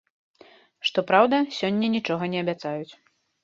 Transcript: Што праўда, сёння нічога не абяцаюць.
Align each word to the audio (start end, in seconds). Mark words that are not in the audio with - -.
Што 0.91 1.03
праўда, 1.11 1.43
сёння 1.59 1.93
нічога 1.99 2.23
не 2.35 2.39
абяцаюць. 2.47 2.93